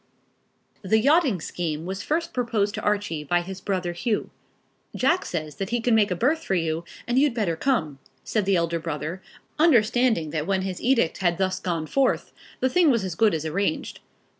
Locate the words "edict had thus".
10.81-11.59